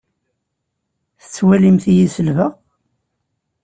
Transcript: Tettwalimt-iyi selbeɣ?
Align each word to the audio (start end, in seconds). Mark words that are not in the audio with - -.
Tettwalimt-iyi 1.21 2.07
selbeɣ? 2.15 2.51